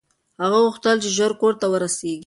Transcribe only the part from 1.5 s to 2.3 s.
ته ورسېږي.